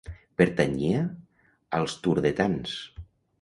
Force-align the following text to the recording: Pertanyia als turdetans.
Pertanyia 0.41 1.03
als 1.81 1.99
turdetans. 2.07 2.75